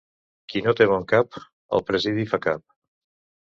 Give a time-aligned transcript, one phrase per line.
[0.53, 1.39] Qui no té bon cap,
[1.79, 2.69] al presidi fa cap.